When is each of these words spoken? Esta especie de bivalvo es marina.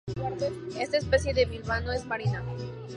Esta 0.79 0.97
especie 0.97 1.31
de 1.31 1.45
bivalvo 1.45 1.91
es 1.91 2.07
marina. 2.07 2.43